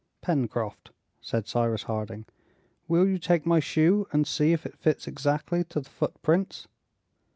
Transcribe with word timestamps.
"Pencroft," 0.23 0.89
said 1.21 1.47
Cyrus 1.47 1.83
Harding, 1.83 2.25
"will 2.87 3.07
you 3.07 3.19
take 3.19 3.45
my 3.45 3.59
shoe 3.59 4.07
and 4.11 4.25
see 4.25 4.51
if 4.51 4.65
it 4.65 4.79
fits 4.79 5.05
exactly 5.07 5.63
to 5.65 5.79
the 5.79 5.89
footprints?" 5.91 6.67